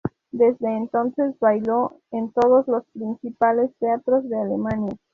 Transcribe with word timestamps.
Desde 0.31 0.77
entonces 0.77 1.37
bailó 1.39 1.93
en 2.09 2.31
todos 2.31 2.67
los 2.67 2.83
principales 2.91 3.69
teatros 3.77 4.27
de 4.27 4.35
Alemania. 4.35 4.97